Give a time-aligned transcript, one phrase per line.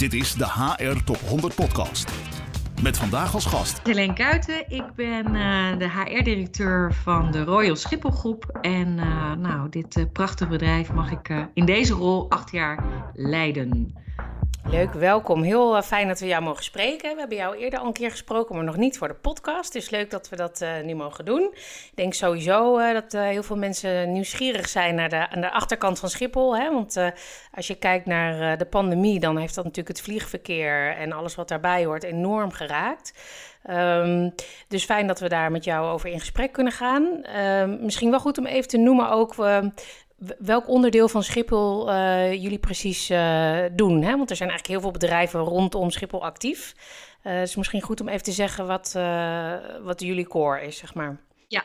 [0.00, 2.12] Dit is de HR Top 100 Podcast.
[2.82, 3.80] Met vandaag als gast.
[3.82, 8.58] Helene Kuiten, ik ben uh, de HR-directeur van de Royal Schiphol Groep.
[8.60, 12.84] En uh, nou, dit uh, prachtige bedrijf mag ik in deze rol acht jaar
[13.14, 13.94] leiden.
[14.64, 15.42] Leuk, welkom.
[15.42, 17.12] Heel uh, fijn dat we jou mogen spreken.
[17.12, 19.72] We hebben jou eerder al een keer gesproken, maar nog niet voor de podcast.
[19.72, 21.50] Dus leuk dat we dat uh, nu mogen doen.
[21.52, 25.98] Ik denk sowieso uh, dat heel veel mensen nieuwsgierig zijn naar de, aan de achterkant
[25.98, 26.56] van Schiphol.
[26.56, 26.72] Hè?
[26.72, 26.96] Want
[27.54, 31.48] als je kijkt naar de pandemie, dan heeft dat natuurlijk het vliegverkeer en alles wat
[31.48, 33.14] daarbij hoort enorm geraakt.
[33.70, 34.34] Um,
[34.68, 37.24] dus fijn dat we daar met jou over in gesprek kunnen gaan.
[37.36, 39.34] Um, misschien wel goed om even te noemen ook
[40.38, 44.02] welk onderdeel van Schiphol uh, jullie precies uh, doen.
[44.02, 44.16] Hè?
[44.16, 46.74] Want er zijn eigenlijk heel veel bedrijven rondom Schiphol actief.
[47.22, 48.92] Uh, het is misschien goed om even te zeggen wat,
[49.82, 51.20] wat jullie core is, zeg maar.
[51.48, 51.64] Ja,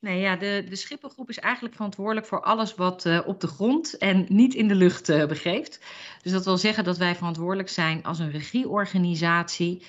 [0.00, 4.26] nee, ja de, de Schipholgroep is eigenlijk verantwoordelijk voor alles wat op de grond en
[4.28, 5.80] niet in de lucht begeeft.
[6.22, 9.82] Dus dat wil zeggen dat wij verantwoordelijk zijn als een regieorganisatie.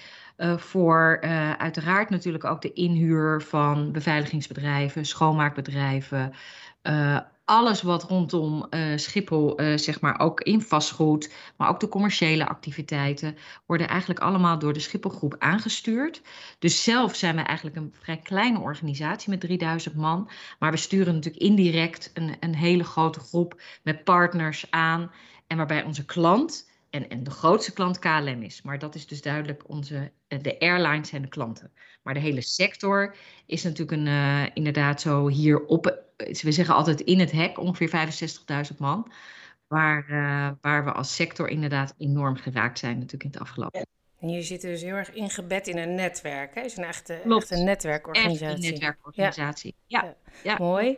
[0.58, 1.22] Voor
[1.58, 6.34] uiteraard natuurlijk ook de inhuur van beveiligingsbedrijven, schoonmaakbedrijven,
[6.84, 11.88] uh, alles wat rondom uh, Schiphol, uh, zeg maar ook in vastgoed, maar ook de
[11.88, 16.22] commerciële activiteiten, worden eigenlijk allemaal door de Schipholgroep aangestuurd.
[16.60, 21.14] Dus zelf zijn we eigenlijk een vrij kleine organisatie met 3000 man, maar we sturen
[21.14, 25.12] natuurlijk indirect een, een hele grote groep met partners aan
[25.48, 28.62] en waarbij onze klant en, en de grootste klant KLM is.
[28.62, 31.72] Maar dat is dus duidelijk onze, eh, de airlines en de klanten.
[32.04, 37.20] Maar de hele sector is natuurlijk een, inderdaad zo hier op, we zeggen altijd in
[37.20, 37.90] het hek, ongeveer
[38.72, 39.12] 65.000 man.
[39.68, 43.88] Waar, uh, waar we als sector inderdaad enorm geraakt zijn natuurlijk in het afgelopen.
[44.20, 46.56] En jullie zitten dus heel erg ingebed in een netwerk.
[46.56, 46.62] Hè?
[46.62, 48.48] Het is een echte, echt een netwerkorganisatie.
[48.48, 50.04] Echt een netwerkorganisatie, ja.
[50.04, 50.16] ja.
[50.44, 50.56] ja.
[50.60, 50.98] Mooi.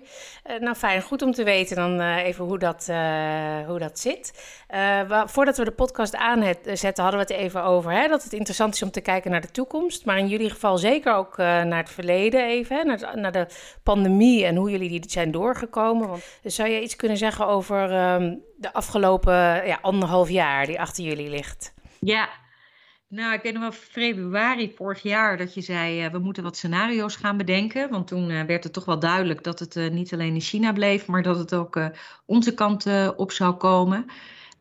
[0.49, 1.01] Uh, nou, fijn.
[1.01, 4.31] Goed om te weten dan uh, even hoe dat, uh, hoe dat zit.
[5.25, 7.91] voordat we de podcast aanzetten, hadden we het even over...
[7.91, 10.05] Hè, dat het interessant is om te kijken naar de toekomst.
[10.05, 12.77] Maar in jullie geval zeker ook naar het verleden even.
[12.77, 13.47] Hè, naar, naar, de
[13.83, 16.07] pandemie en hoe jullie die zijn doorgekomen.
[16.07, 19.33] Want, dus zou je iets kunnen zeggen over um, de afgelopen
[19.67, 21.73] ja, anderhalf jaar die achter jullie ligt?
[21.99, 22.29] Ja,
[23.09, 26.57] nou, ik weet nog wel februari vorig jaar dat je zei, uh, we moeten wat
[26.57, 27.89] scenario's gaan bedenken.
[27.89, 30.73] Want toen uh, werd het toch wel duidelijk dat het uh, niet alleen in China
[30.73, 31.79] bleef, maar dat het ook
[32.25, 34.05] onze kant op zou komen.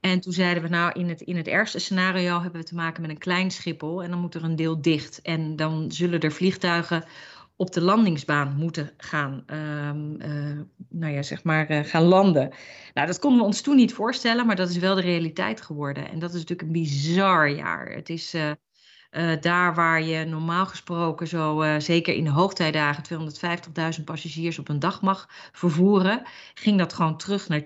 [0.00, 3.02] En toen zeiden we, nou, in het, in het ergste scenario hebben we te maken
[3.02, 5.22] met een klein Schiphol en dan moet er een deel dicht.
[5.22, 7.04] En dan zullen er vliegtuigen
[7.58, 12.54] op de landingsbaan moeten gaan, um, uh, nou ja, zeg maar, uh, gaan landen.
[12.94, 16.10] Nou, dat konden we ons toen niet voorstellen, maar dat is wel de realiteit geworden.
[16.10, 17.90] En dat is natuurlijk een bizar jaar.
[17.90, 18.52] Het is uh,
[19.40, 23.04] daar waar je normaal gesproken zo, zeker in de hoogtijdagen,
[23.98, 26.22] 250.000 passagiers op een dag mag vervoeren,
[26.54, 27.62] ging dat gewoon terug naar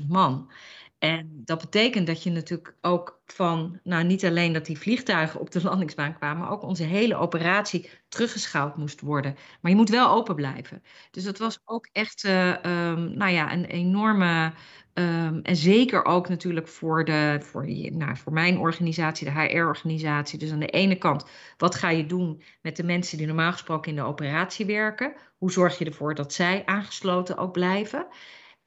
[0.00, 0.50] 10.000 man.
[0.98, 5.50] En dat betekent dat je natuurlijk ook van, nou niet alleen dat die vliegtuigen op
[5.50, 9.36] de landingsbaan kwamen, maar ook onze hele operatie teruggeschaald moest worden.
[9.60, 10.82] Maar je moet wel open blijven.
[11.10, 14.52] Dus dat was ook echt, uh, um, nou ja, een enorme,
[14.94, 20.38] um, en zeker ook natuurlijk voor, de, voor, nou, voor mijn organisatie, de HR-organisatie.
[20.38, 21.24] Dus aan de ene kant,
[21.56, 25.12] wat ga je doen met de mensen die normaal gesproken in de operatie werken?
[25.38, 28.06] Hoe zorg je ervoor dat zij aangesloten ook blijven?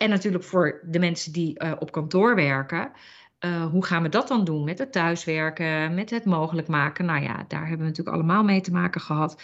[0.01, 2.91] En natuurlijk voor de mensen die uh, op kantoor werken.
[3.39, 7.05] Uh, hoe gaan we dat dan doen met het thuiswerken, met het mogelijk maken?
[7.05, 9.41] Nou ja, daar hebben we natuurlijk allemaal mee te maken gehad.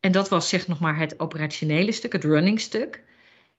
[0.00, 3.02] En dat was zeg nog maar het operationele stuk, het running stuk.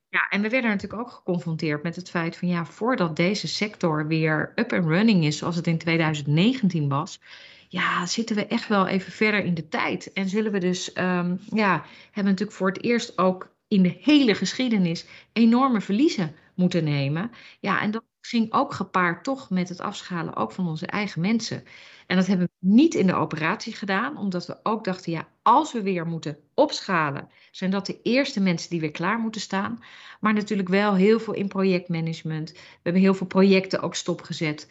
[0.09, 4.07] Ja, en we werden natuurlijk ook geconfronteerd met het feit van ja, voordat deze sector
[4.07, 7.19] weer up and running is, zoals het in 2019 was,
[7.67, 10.13] ja, zitten we echt wel even verder in de tijd.
[10.13, 11.71] En zullen we dus, um, ja,
[12.03, 17.31] hebben we natuurlijk voor het eerst ook in de hele geschiedenis enorme verliezen moeten nemen.
[17.59, 21.63] Ja, en dat ging ook gepaard toch met het afschalen ook van onze eigen mensen.
[22.07, 25.73] En dat hebben we niet in de operatie gedaan, omdat we ook dachten, ja, als
[25.73, 29.79] we weer moeten opschalen, zijn dat de eerste mensen die weer klaar moeten staan.
[30.19, 32.51] Maar natuurlijk wel heel veel in projectmanagement.
[32.51, 34.67] We hebben heel veel projecten ook stopgezet.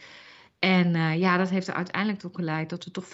[0.59, 3.09] En uh, ja, dat heeft er uiteindelijk toe geleid dat we toch 25%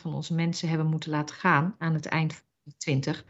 [0.00, 3.24] van onze mensen hebben moeten laten gaan aan het eind van 20.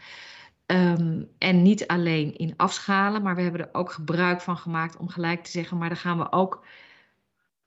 [0.66, 5.08] Um, en niet alleen in afschalen, maar we hebben er ook gebruik van gemaakt om
[5.08, 6.64] gelijk te zeggen, maar dan gaan we ook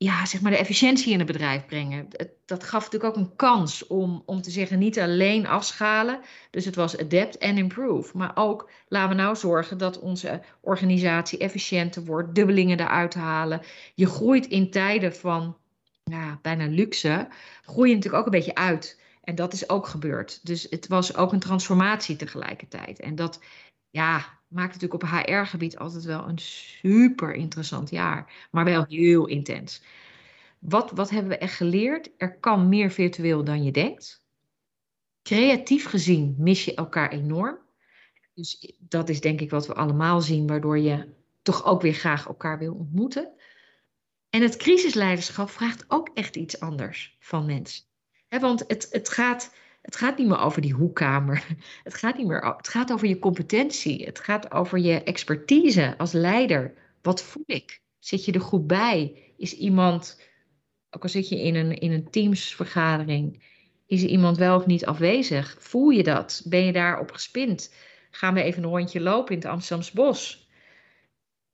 [0.02, 2.08] ja, zeg maar de efficiëntie in het bedrijf brengen.
[2.44, 6.20] dat gaf natuurlijk ook een kans om, om te zeggen, niet alleen afschalen.
[6.50, 8.16] Dus het was adapt and improve.
[8.16, 13.60] Maar ook laten we nou zorgen dat onze organisatie efficiënter wordt, dubbelingen eruit halen.
[13.94, 15.56] Je groeit in tijden van
[16.42, 17.28] bijna luxe,
[17.62, 18.99] groei je natuurlijk ook een beetje uit.
[19.20, 20.46] En dat is ook gebeurd.
[20.46, 23.00] Dus het was ook een transformatie tegelijkertijd.
[23.00, 23.40] En dat
[23.90, 28.48] ja, maakt natuurlijk op HR-gebied altijd wel een super interessant jaar.
[28.50, 29.82] Maar wel heel intens.
[30.58, 32.10] wat, wat hebben we echt geleerd?
[32.16, 34.24] Er kan meer virtueel dan je denkt.
[35.22, 37.58] Creatief gezien mis je elkaar enorm.
[38.34, 42.26] Dus dat is denk ik wat we allemaal zien, waardoor je toch ook weer graag
[42.26, 43.32] elkaar wil ontmoeten.
[44.30, 47.89] En het crisisleiderschap vraagt ook echt iets anders van mensen.
[48.38, 51.46] Want het, het, gaat, het gaat niet meer over die hoekkamer.
[51.84, 54.04] Het gaat, niet meer, het gaat over je competentie.
[54.04, 56.74] Het gaat over je expertise als leider.
[57.02, 57.82] Wat voel ik?
[57.98, 59.32] Zit je er goed bij?
[59.36, 60.20] Is iemand,
[60.90, 63.42] ook al zit je in een, in een teamsvergadering,
[63.86, 65.56] is iemand wel of niet afwezig?
[65.58, 66.42] Voel je dat?
[66.44, 67.74] Ben je daarop gespind?
[68.10, 70.39] Gaan we even een rondje lopen in het Amsterdamse bos?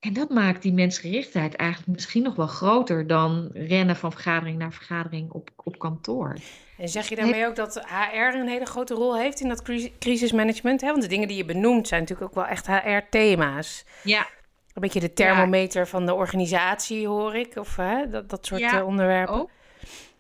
[0.06, 4.73] En dat maakt die mensgerichtheid eigenlijk misschien nog wel groter dan rennen van vergadering naar
[4.73, 6.37] vergadering op, op kantoor.
[6.79, 9.62] En zeg je daarmee ook dat HR een hele grote rol heeft in dat
[9.99, 10.81] crisismanagement?
[10.81, 13.85] Want de dingen die je benoemt zijn natuurlijk ook wel echt HR-thema's.
[14.03, 14.26] Ja.
[14.73, 17.56] Een beetje de thermometer van de organisatie, hoor ik.
[17.56, 19.35] Of hè, dat, dat soort ja, eh, onderwerpen.
[19.35, 19.50] Ook.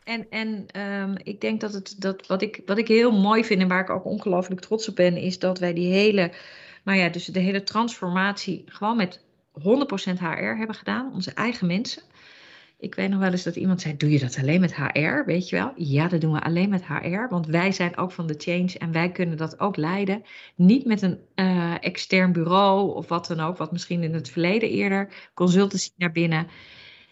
[0.04, 3.60] En, en um, ik denk dat, het, dat wat, ik, wat ik heel mooi vind
[3.60, 6.32] en waar ik ook ongelooflijk trots op ben, is dat wij die hele,
[6.84, 9.24] nou ja, dus de hele transformatie gewoon met
[9.60, 9.62] 100%
[10.18, 12.02] HR hebben gedaan, onze eigen mensen.
[12.78, 15.24] Ik weet nog wel eens dat iemand zei: Doe je dat alleen met HR?
[15.24, 15.72] Weet je wel?
[15.76, 18.92] Ja, dat doen we alleen met HR, want wij zijn ook van de change en
[18.92, 20.22] wij kunnen dat ook leiden.
[20.54, 24.68] Niet met een uh, extern bureau of wat dan ook, wat misschien in het verleden
[24.68, 26.46] eerder consultancy naar binnen.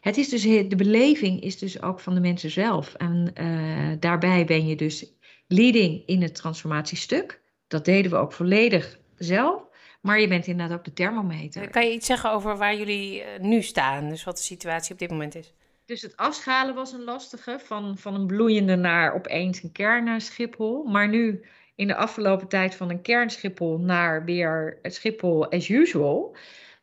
[0.00, 2.94] Het is dus, de beleving is dus ook van de mensen zelf.
[2.94, 5.14] En uh, daarbij ben je dus
[5.46, 7.43] leading in het transformatiestuk.
[7.67, 9.62] Dat deden we ook volledig zelf.
[10.05, 11.71] Maar je bent inderdaad ook de thermometer.
[11.71, 14.09] Kan je iets zeggen over waar jullie eh, nu staan?
[14.09, 15.53] Dus wat de situatie op dit moment is?
[15.85, 17.59] Dus het afschalen was een lastige.
[17.65, 20.85] Van, van een bloeiende naar opeens een kern Schiphol.
[20.85, 25.69] Maar nu in de afgelopen tijd van een kern Schiphol naar weer het Schiphol as
[25.69, 26.37] usual.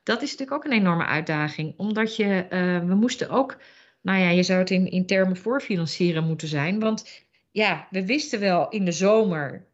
[0.03, 1.73] Dat is natuurlijk ook een enorme uitdaging.
[1.77, 3.57] Omdat je, uh, we moesten ook,
[4.01, 6.79] nou ja, je zou het in, in termen voorfinancieren moeten zijn.
[6.79, 9.67] Want ja, we wisten wel in de zomer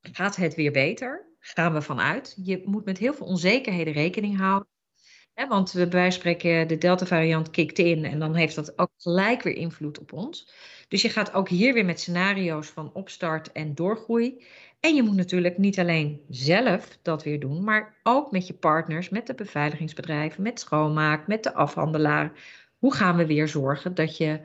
[0.00, 2.36] gaat het weer beter gaan we vanuit.
[2.42, 4.68] Je moet met heel veel onzekerheden rekening houden.
[5.34, 9.42] Hè, want we, bij spreken, de Delta-variant kikt in en dan heeft dat ook gelijk
[9.42, 10.52] weer invloed op ons.
[10.88, 14.44] Dus je gaat ook hier weer met scenario's van opstart en doorgroei.
[14.80, 19.08] En je moet natuurlijk niet alleen zelf dat weer doen, maar ook met je partners,
[19.08, 22.32] met de beveiligingsbedrijven, met schoonmaak, met de afhandelaar.
[22.78, 24.40] Hoe gaan we weer zorgen dat je,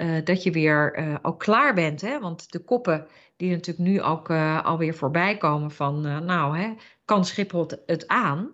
[0.00, 2.00] uh, dat je weer ook klaar bent?
[2.00, 2.20] Hè?
[2.20, 3.06] Want de koppen
[3.36, 6.74] die natuurlijk nu ook uh, alweer voorbij komen van, nou, hè,
[7.04, 8.52] kan Schiphol het, aan?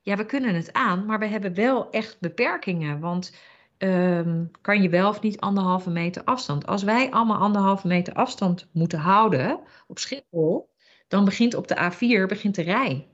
[0.00, 3.00] Ja, we kunnen het aan, maar we hebben wel echt beperkingen.
[3.00, 3.36] Want
[3.78, 6.66] um, kan je wel of niet anderhalve meter afstand?
[6.66, 10.70] Als wij allemaal anderhalve meter afstand moeten houden op Schiphol,
[11.08, 13.08] dan begint op de A4 begint de rij.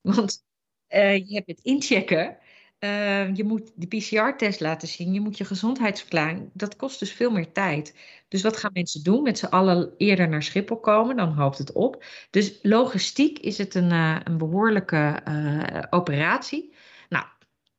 [0.00, 0.44] Want
[0.88, 2.36] je hebt het inchecken
[2.84, 6.50] uh, je moet die PCR-test laten zien, je moet je gezondheidsverklaring.
[6.52, 7.94] Dat kost dus veel meer tijd.
[8.28, 9.22] Dus wat gaan mensen doen?
[9.22, 12.04] Met z'n allen eerder naar Schiphol komen, dan hoopt het op.
[12.30, 16.74] Dus logistiek is het een, uh, een behoorlijke uh, operatie.
[17.08, 17.24] Nou,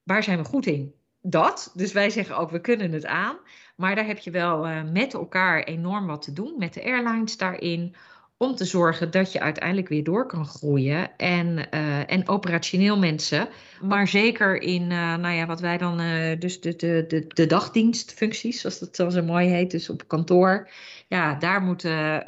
[0.03, 0.93] waar zijn we goed in?
[1.21, 1.71] Dat.
[1.73, 3.37] Dus wij zeggen ook, we kunnen het aan.
[3.75, 6.55] Maar daar heb je wel met elkaar enorm wat te doen.
[6.57, 7.95] Met de airlines daarin
[8.37, 11.17] om te zorgen dat je uiteindelijk weer door kan groeien.
[11.17, 13.47] En, uh, en operationeel mensen,
[13.81, 17.45] maar zeker in uh, nou ja, wat wij dan, uh, dus de, de, de, de
[17.45, 20.69] dagdienstfuncties, zoals dat zo mooi heet, dus op kantoor.
[21.07, 22.23] Ja, daar moeten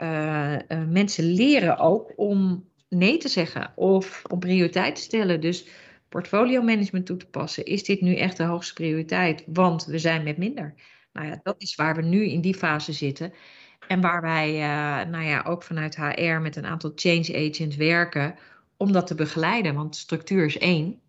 [0.90, 5.42] mensen leren ook om nee te zeggen of om prioriteit te stellen.
[5.42, 5.68] Dus
[6.10, 7.66] portfolio management toe te passen.
[7.66, 9.44] Is dit nu echt de hoogste prioriteit?
[9.48, 10.74] Want we zijn met minder.
[11.14, 13.34] Nou ja, dat is waar we nu in die fase zitten.
[13.88, 18.36] En waar wij uh, nou ja, ook vanuit HR met een aantal change agents werken
[18.78, 19.76] om dat te begeleiden.
[19.76, 21.02] Want structuur is één,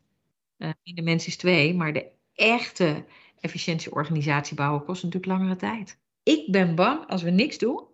[0.59, 3.05] uh, de mens is twee, maar de echte
[3.41, 5.99] efficiëntieorganisatie bouwen kost natuurlijk langere tijd.
[6.23, 7.85] Ik ben bang als we niks doen,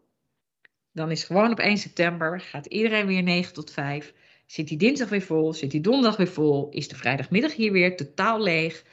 [0.92, 4.14] dan is gewoon op 1 september, gaat iedereen weer 9 tot 5.
[4.46, 7.96] Zit die dinsdag weer vol, zit die donderdag weer vol, is de vrijdagmiddag hier weer
[7.96, 8.84] totaal leeg.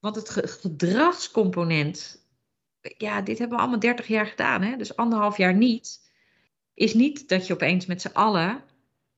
[0.00, 2.21] Want het gedragscomponent
[2.82, 4.76] ja, dit hebben we allemaal 30 jaar gedaan, hè?
[4.76, 6.10] dus anderhalf jaar niet,
[6.74, 8.64] is niet dat je opeens met z'n allen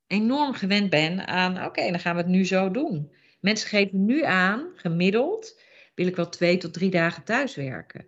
[0.07, 3.13] enorm gewend bent aan, oké, dan gaan we het nu zo doen.
[3.41, 5.61] Mensen geven nu aan, gemiddeld,
[5.95, 8.07] wil ik wel twee tot drie dagen thuiswerken.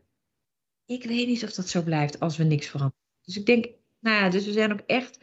[0.87, 3.05] Ik weet niet of dat zo blijft als we niks veranderen.
[3.23, 3.67] Dus ik denk,
[4.01, 5.19] nou ja, dus we zijn ook echt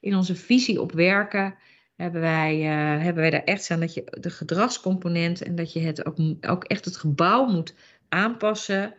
[0.00, 1.54] in onze visie op werken,
[1.96, 5.80] hebben wij, uh, hebben wij daar echt staan dat je de gedragscomponent en dat je
[5.80, 7.74] het ook, ook echt het gebouw moet
[8.08, 8.94] aanpassen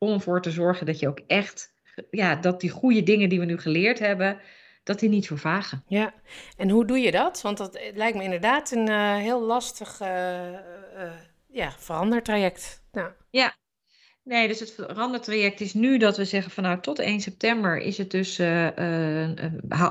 [0.00, 1.74] om ervoor te zorgen dat je ook echt,
[2.10, 4.40] ja, dat die goede dingen die we nu geleerd hebben,
[4.82, 5.84] dat die niet vervagen.
[5.86, 6.14] Ja,
[6.56, 7.40] en hoe doe je dat?
[7.42, 11.12] Want dat lijkt me inderdaad een uh, heel lastig uh, uh,
[11.48, 12.82] ja, verandertraject.
[12.92, 13.10] Nou.
[13.30, 13.58] Ja,
[14.22, 17.98] Nee, dus het verandertraject is nu dat we zeggen van nou tot 1 september is
[17.98, 18.40] het dus,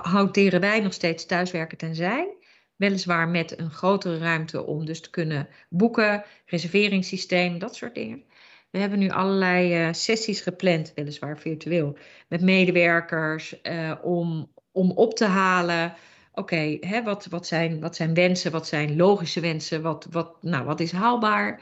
[0.01, 2.38] houteren wij nog steeds thuiswerken tenzij.
[2.75, 8.24] Weliswaar met een grotere ruimte om dus te kunnen boeken, reserveringssysteem, dat soort dingen.
[8.71, 11.97] We hebben nu allerlei sessies gepland, weliswaar virtueel,
[12.27, 13.61] met medewerkers
[14.01, 15.93] om, om op te halen.
[16.33, 20.79] Oké, wat, wat, zijn, wat zijn wensen, wat zijn logische wensen, wat, wat, nou, wat
[20.79, 21.61] is haalbaar?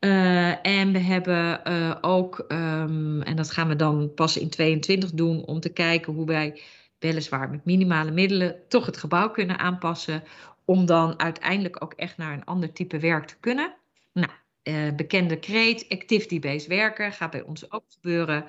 [0.00, 1.62] Uh, en we hebben
[2.02, 6.26] ook, um, en dat gaan we dan pas in 22 doen, om te kijken hoe
[6.26, 6.60] wij
[6.98, 10.22] weliswaar met minimale middelen toch het gebouw kunnen aanpassen,
[10.64, 13.74] om dan uiteindelijk ook echt naar een ander type werk te kunnen.
[14.12, 14.30] Nou,
[14.70, 18.44] uh, bekende kreet, activity-based werken, gaat bij ons ook gebeuren.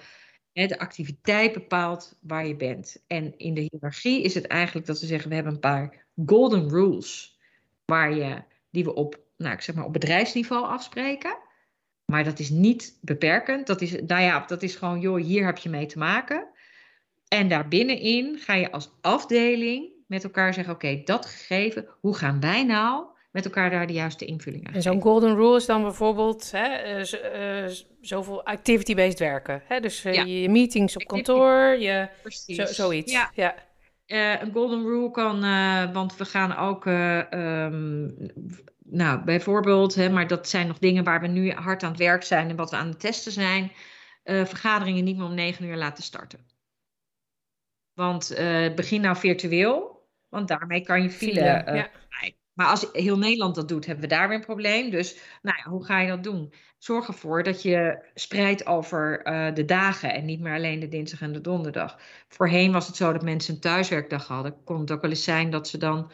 [0.53, 3.03] De activiteit bepaalt waar je bent.
[3.07, 6.69] En in de hiërarchie is het eigenlijk dat we zeggen, we hebben een paar golden
[6.69, 7.39] rules,
[7.85, 11.37] waar je, die we op nou, ik zeg maar op bedrijfsniveau afspreken.
[12.05, 13.67] Maar dat is niet beperkend.
[13.67, 16.47] Dat is, nou ja, dat is gewoon, joh, hier heb je mee te maken.
[17.27, 22.63] En daarbinnenin ga je als afdeling met elkaar zeggen: oké, dat gegeven, hoe gaan wij
[22.63, 26.51] nou met elkaar daar de juiste invulling aan En zo'n golden rule is dan bijvoorbeeld
[26.51, 29.61] hè, uh, zoveel activity-based werken.
[29.65, 29.79] Hè?
[29.79, 32.09] Dus uh, je meetings op kantoor, je,
[32.45, 33.11] zo, zoiets.
[33.11, 33.31] Ja.
[33.33, 33.55] ja.
[34.41, 35.39] Een golden rule kan,
[35.93, 38.15] want we gaan ook um,
[38.83, 42.23] nou, bijvoorbeeld, hè, maar dat zijn nog dingen waar we nu hard aan het werk
[42.23, 43.71] zijn en wat we aan het testen zijn,
[44.23, 46.39] vergaderingen niet meer om negen uur laten starten.
[47.93, 48.35] Want
[48.75, 51.43] begin nou virtueel, want daarmee kan je file.
[51.43, 51.89] Ja.
[52.53, 54.89] Maar als heel Nederland dat doet, hebben we daar weer een probleem.
[54.89, 56.53] Dus nou ja, hoe ga je dat doen?
[56.77, 61.33] Zorg ervoor dat je spreidt over de dagen en niet meer alleen de dinsdag en
[61.33, 61.99] de donderdag.
[62.27, 64.63] Voorheen was het zo dat mensen een thuiswerkdag hadden.
[64.63, 66.11] Kon het ook wel eens zijn dat ze dan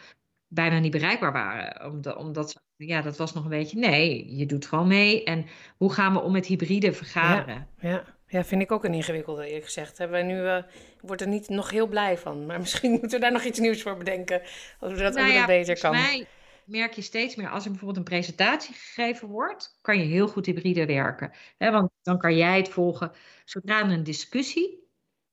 [0.47, 1.91] bijna niet bereikbaar waren.
[1.91, 5.23] Omdat, omdat ja, dat was nog een beetje, nee, je doet gewoon mee.
[5.23, 5.45] En
[5.77, 7.67] hoe gaan we om met hybride vergaderen?
[7.79, 8.16] Ja, ja.
[8.27, 9.97] Ja vind ik ook een ingewikkelde, eerlijk gezegd.
[9.97, 10.57] Hebben wij nu, uh,
[11.01, 12.45] ik word er niet nog heel blij van.
[12.45, 14.41] Maar misschien moeten we daar nog iets nieuws voor bedenken.
[14.79, 15.91] Als we dat, nou ja, beter kan.
[15.91, 16.27] Mij
[16.65, 20.45] merk je steeds meer, als er bijvoorbeeld een presentatie gegeven wordt, kan je heel goed
[20.45, 21.31] hybride werken.
[21.57, 23.11] want dan kan jij het volgen.
[23.45, 24.85] Zodra een discussie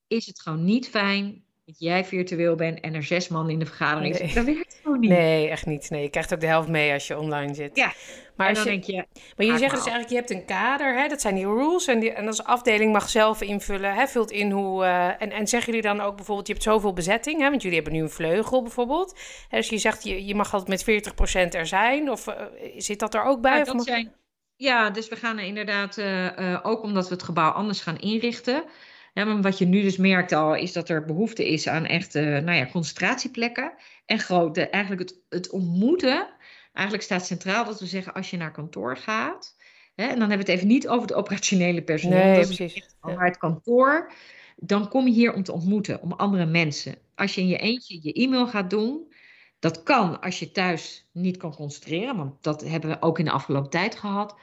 [0.07, 3.67] is het gewoon niet fijn dat jij virtueel bent en er zes man in de
[3.67, 4.35] vergadering nee.
[4.35, 5.19] Dat werkt gewoon niet.
[5.19, 5.91] Nee, echt niet.
[5.91, 7.77] Nee, je krijgt ook de helft mee als je online zit.
[7.77, 7.93] Ja,
[8.37, 9.07] maar en dan je, denk je...
[9.37, 11.09] Maar je zegt dus eigenlijk, je hebt een kader, hè?
[11.09, 11.87] dat zijn die rules.
[11.87, 14.07] En, die, en als afdeling mag zelf invullen, hè?
[14.07, 14.85] vult in hoe...
[14.85, 17.51] Uh, en, en zeggen jullie dan ook bijvoorbeeld, je hebt zoveel bezetting, hè?
[17.51, 19.19] want jullie hebben nu een vleugel bijvoorbeeld.
[19.49, 19.59] Hè?
[19.59, 21.13] Dus je zegt, je, je mag altijd met
[21.49, 22.35] 40% er zijn, of uh,
[22.77, 23.59] zit dat er ook bij?
[23.59, 24.13] Ja, dat zijn...
[24.57, 28.65] ja dus we gaan er inderdaad, uh, ook omdat we het gebouw anders gaan inrichten...
[29.14, 32.21] Ja, maar wat je nu dus merkt al, is dat er behoefte is aan echte
[32.21, 33.73] nou ja, concentratieplekken.
[34.06, 36.28] En grote, eigenlijk het, het ontmoeten.
[36.73, 39.56] Eigenlijk staat centraal dat we zeggen, als je naar kantoor gaat.
[39.94, 42.25] Hè, en dan hebben we het even niet over het operationele personeel.
[42.25, 42.97] Nee, dat precies.
[43.00, 44.12] Maar het kantoor,
[44.56, 46.94] dan kom je hier om te ontmoeten, om andere mensen.
[47.14, 49.12] Als je in je eentje je e-mail gaat doen,
[49.59, 53.30] dat kan als je thuis niet kan concentreren, want dat hebben we ook in de
[53.30, 54.37] afgelopen tijd gehad.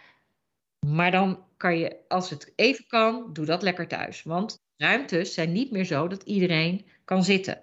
[0.88, 4.24] Maar dan kan je, als het even kan, doe dat lekker thuis.
[4.24, 7.62] Want ruimtes zijn niet meer zo dat iedereen kan zitten.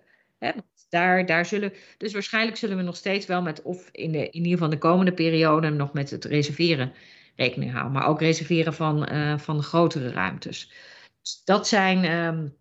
[0.88, 4.32] Daar, daar zullen, dus waarschijnlijk zullen we nog steeds wel met, of in, de, in
[4.32, 6.92] ieder geval de komende periode, nog met het reserveren
[7.36, 7.92] rekening houden.
[7.92, 10.72] Maar ook reserveren van, uh, van grotere ruimtes.
[11.20, 12.04] Dus dat zijn.
[12.04, 12.56] Um,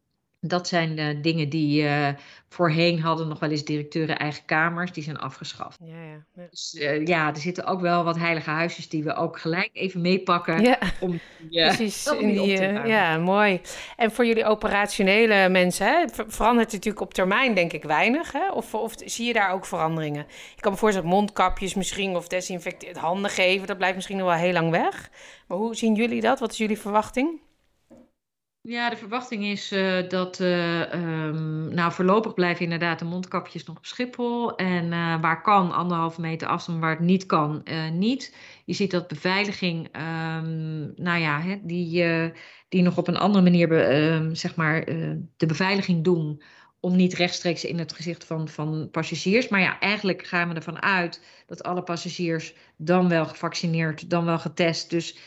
[0.48, 2.08] dat zijn de dingen die uh,
[2.50, 5.80] voorheen hadden nog wel eens directeuren eigen kamers, die zijn afgeschaft.
[5.84, 6.24] Ja, ja.
[6.36, 6.48] ja.
[6.50, 10.02] Dus uh, ja, er zitten ook wel wat heilige huisjes die we ook gelijk even
[10.02, 10.62] meepakken.
[10.62, 11.12] Ja, om
[11.50, 12.06] die, precies.
[12.06, 13.62] In die, ja, mooi.
[13.96, 18.32] En voor jullie operationele mensen, hè, verandert het natuurlijk op termijn denk ik weinig.
[18.32, 18.52] Hè?
[18.52, 20.26] Of, of zie je daar ook veranderingen?
[20.56, 24.38] Ik kan me voorstellen mondkapjes misschien of desinfecteerd handen geven, dat blijft misschien nog wel
[24.38, 25.10] heel lang weg.
[25.48, 26.40] Maar hoe zien jullie dat?
[26.40, 27.46] Wat is jullie verwachting?
[28.68, 33.78] Ja, de verwachting is uh, dat, uh, um, nou voorlopig blijven inderdaad de mondkapjes nog
[33.78, 34.56] op Schiphol.
[34.56, 38.36] En uh, waar kan, anderhalve meter afstand, waar het niet kan, niet.
[38.66, 42.06] Je ziet dat beveiliging, um, nou ja, hè, die,
[42.70, 44.86] die nog op een andere manier, be, ehm, zeg maar,
[45.38, 46.42] de beveiliging doen.
[46.80, 49.48] Om niet rechtstreeks in het gezicht van, van passagiers.
[49.48, 54.40] Maar ja, eigenlijk gaan we ervan uit dat alle passagiers dan wel gevaccineerd, dan wel
[54.40, 54.90] getest.
[54.90, 55.18] Dus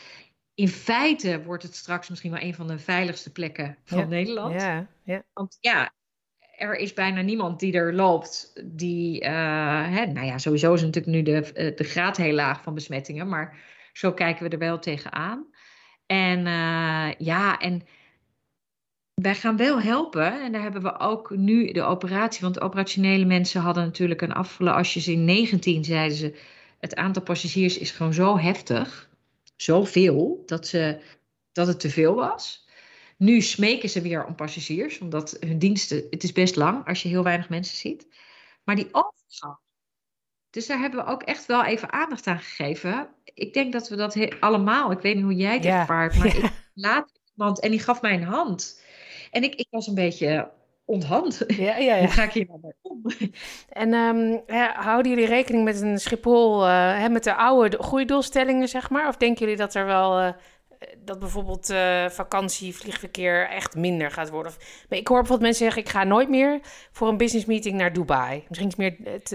[0.55, 4.61] in feite wordt het straks misschien wel een van de veiligste plekken van Nederland.
[4.61, 5.23] Ja, ja.
[5.33, 5.93] Want ja,
[6.57, 9.29] er is bijna niemand die er loopt die, uh,
[9.89, 13.27] hè, nou ja, sowieso is natuurlijk nu de, eh, de graad heel laag van besmettingen,
[13.29, 13.57] maar
[13.93, 15.45] zo kijken we er wel tegenaan.
[16.05, 17.81] En uh, ja, en
[19.13, 20.41] wij gaan wel helpen.
[20.41, 22.41] En daar hebben we ook nu de operatie.
[22.41, 24.73] Want operationele mensen hadden natuurlijk een afvallen.
[24.73, 26.39] Als je ze in 19 zeiden ze.
[26.79, 29.09] Het aantal passagiers is gewoon zo heftig
[29.61, 30.99] zoveel dat ze
[31.51, 32.67] dat het te veel was.
[33.17, 37.09] Nu smeken ze weer om passagiers, omdat hun diensten, het is best lang als je
[37.09, 38.07] heel weinig mensen ziet.
[38.63, 39.57] Maar die overgang.
[40.49, 43.09] Dus daar hebben we ook echt wel even aandacht aan gegeven.
[43.23, 46.51] Ik denk dat we dat allemaal, ik weet niet hoe jij het ervaart, maar ik
[46.73, 48.81] laat iemand en die gaf mij een hand.
[49.31, 50.51] En ik, ik was een beetje
[50.85, 51.43] onthand.
[51.47, 51.99] Ja, ja, ja.
[52.05, 53.01] Hoe ga ik hier nou mee om?
[53.69, 54.41] En um,
[54.73, 59.07] houden jullie rekening met een Schiphol, uh, met de oude groeidoelstellingen, zeg maar?
[59.07, 60.29] Of denken jullie dat er wel uh,
[60.99, 64.51] dat bijvoorbeeld uh, vakantie, vliegverkeer echt minder gaat worden.
[64.89, 66.59] ik hoor bijvoorbeeld mensen zeggen, ik ga nooit meer
[66.91, 68.43] voor een business meeting naar Dubai.
[68.47, 69.29] Misschien is meer het,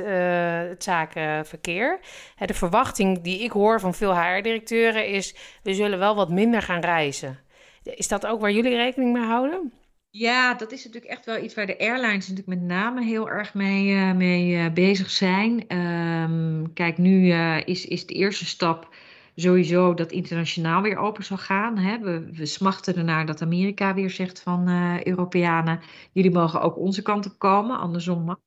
[0.69, 2.01] het zakenverkeer.
[2.39, 6.81] de verwachting die ik hoor van veel HR-directeuren is, we zullen wel wat minder gaan
[6.81, 7.39] reizen.
[7.83, 9.73] Is dat ook waar jullie rekening mee houden?
[10.19, 13.55] Ja, dat is natuurlijk echt wel iets waar de airlines natuurlijk met name heel erg
[13.55, 15.77] mee, uh, mee bezig zijn.
[15.77, 17.33] Um, kijk, nu
[17.65, 18.95] is, is de eerste stap
[19.35, 21.79] sowieso dat internationaal weer open zal gaan.
[21.79, 21.99] Hè.
[21.99, 25.81] We, we smachten ernaar dat Amerika weer zegt van uh, Europeanen,
[26.13, 28.46] jullie mogen ook onze kant op komen, andersom mag.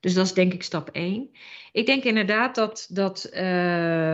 [0.00, 1.30] Dus dat is denk ik stap één.
[1.72, 4.12] Ik denk inderdaad dat, dat uh,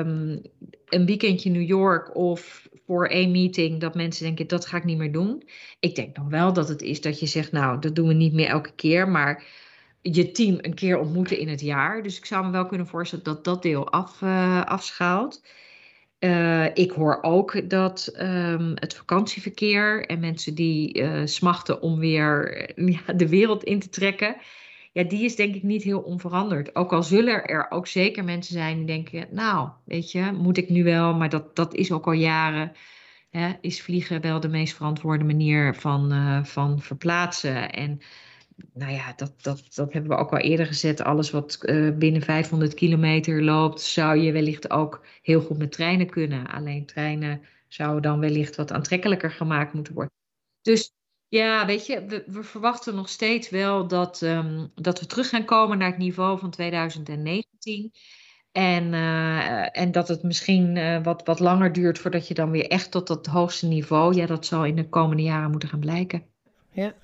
[0.85, 4.99] een weekendje New York of voor één meeting, dat mensen denken, dat ga ik niet
[4.99, 5.49] meer doen.
[5.81, 8.33] Ik denk nog wel dat het is dat je zegt, nou, dat doen we niet
[8.33, 9.45] meer elke keer, maar
[10.03, 12.03] je team een keer ontmoeten in het jaar.
[12.03, 15.43] Dus ik zou me wel kunnen voorstellen dat dat deel af, uh, afschaalt.
[16.21, 22.71] Uh, ik hoor ook dat um, het vakantieverkeer en mensen die uh, smachten om weer
[22.91, 24.37] ja, de wereld in te trekken,
[24.95, 26.77] ja, die is denk ik niet heel onveranderd.
[26.77, 30.69] Ook al zullen er ook zeker mensen zijn die denken, nou, weet je, moet ik
[30.69, 32.73] nu wel, maar dat, dat is ook al jaren.
[33.31, 37.73] Hè, is vliegen wel de meest verantwoorde manier van, uh, van verplaatsen?
[37.73, 38.01] En
[38.73, 41.01] nou ja, dat, dat, dat hebben we ook al eerder gezet.
[41.03, 46.11] Alles wat uh, binnen 500 kilometer loopt, zou je wellicht ook heel goed met treinen
[46.11, 46.47] kunnen.
[46.47, 50.13] Alleen treinen zouden dan wellicht wat aantrekkelijker gemaakt moeten worden.
[50.63, 50.93] Dus
[51.29, 55.45] ja, weet je, we, we verwachten nog steeds wel dat, um, dat we terug gaan
[55.45, 57.93] komen naar het niveau van 2019.
[58.53, 62.69] En, uh, en dat het misschien uh, wat, wat langer duurt voordat je dan weer
[62.69, 66.27] echt tot dat hoogste niveau, ja, dat zal in de komende jaren moeten gaan blijken.
[66.71, 66.95] Ja,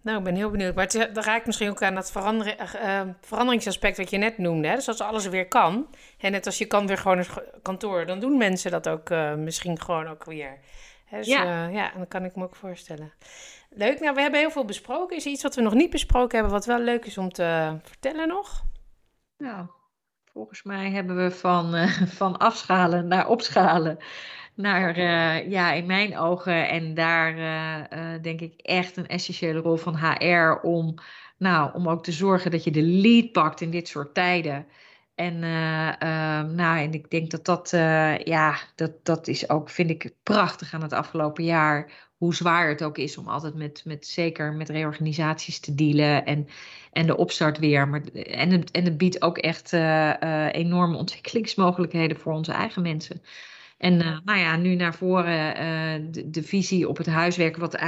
[0.00, 0.74] nou, ik ben heel benieuwd.
[0.74, 4.68] Maar het, dat raakt misschien ook aan dat verander, uh, veranderingsaspect wat je net noemde.
[4.68, 4.74] Hè?
[4.74, 7.26] Dus als alles weer kan, en net als je kan weer gewoon een
[7.62, 10.58] kantoor, dan doen mensen dat ook misschien gewoon ook weer.
[11.10, 11.66] Dus, ja.
[11.66, 13.12] Ja, dat kan ik me ook voorstellen.
[13.74, 14.00] Leuk.
[14.00, 15.16] Nou, we hebben heel veel besproken.
[15.16, 17.76] Is er iets wat we nog niet besproken hebben, wat wel leuk is om te
[17.82, 18.64] vertellen nog?
[19.38, 19.66] Nou,
[20.24, 21.88] volgens mij hebben we van,
[22.20, 23.98] van afschalen naar opschalen
[24.54, 29.76] naar, uh, ja, in mijn ogen, en daar uh, denk ik echt een essentiële rol
[29.76, 30.94] van HR om,
[31.38, 34.66] nou, om ook te zorgen dat je de lead pakt in dit soort tijden.
[35.14, 35.38] En,
[36.54, 37.70] nou, en ik denk dat dat,
[38.24, 42.09] ja, dat, dat is ook, vind ik, prachtig aan het afgelopen jaar.
[42.20, 46.48] Hoe zwaar het ook is om altijd met, met zeker met reorganisaties te dealen en,
[46.92, 47.88] en de opstart weer.
[47.88, 49.72] Maar, en, het, en het biedt ook echt
[50.52, 53.22] enorme ontwikkelingsmogelijkheden voor onze eigen mensen.
[53.78, 57.78] En uh, nou ja, nu naar voren de, de, visie op het huiswerken, wat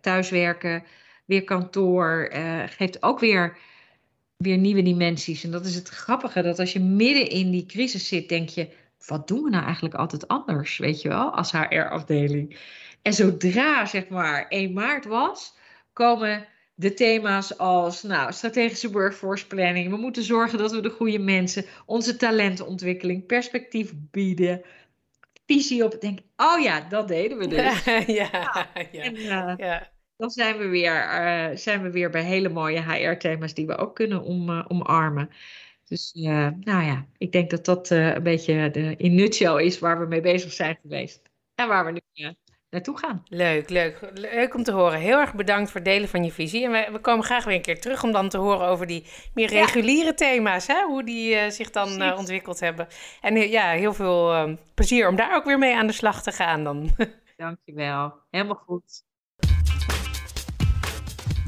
[0.00, 0.84] thuiswerken,
[1.24, 2.30] weer kantoor,
[2.66, 3.56] geeft ook weer,
[4.36, 5.44] weer nieuwe dimensies.
[5.44, 8.68] En dat is het grappige, dat als je midden in die crisis zit, denk je,
[9.06, 12.56] wat doen we nou eigenlijk altijd anders, weet je wel, als HR-afdeling.
[13.02, 15.56] En zodra, zeg maar, 1 maart was,
[15.92, 19.90] komen de thema's als nou, strategische workforce planning.
[19.90, 24.62] We moeten zorgen dat we de goede mensen, onze talentontwikkeling, perspectief bieden
[25.46, 26.00] visie op.
[26.00, 27.84] Denk, oh ja, dat deden we dus.
[27.84, 29.90] ja, ja, En, uh, ja.
[30.16, 33.94] Dan zijn we, weer, uh, zijn we weer bij hele mooie HR-thema's die we ook
[33.94, 35.30] kunnen om, uh, omarmen.
[35.84, 40.06] Dus nou ja, ik denk dat dat een beetje de in nutshell is waar we
[40.06, 41.22] mee bezig zijn geweest.
[41.54, 42.34] En waar we nu
[42.72, 43.22] naartoe gaan.
[43.28, 43.98] Leuk, leuk.
[44.14, 44.98] Leuk om te horen.
[44.98, 46.64] Heel erg bedankt voor het delen van je visie.
[46.64, 49.06] En we, we komen graag weer een keer terug om dan te horen over die
[49.34, 50.66] meer reguliere thema's.
[50.66, 50.84] Hè?
[50.84, 52.86] Hoe die uh, zich dan uh, ontwikkeld hebben.
[53.20, 56.32] En uh, ja, heel veel plezier om daar ook weer mee aan de slag te
[56.32, 56.90] gaan dan.
[57.36, 58.14] Dankjewel.
[58.30, 59.04] Helemaal goed.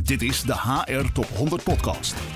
[0.03, 2.34] Dit is de HR Top 100 podcast.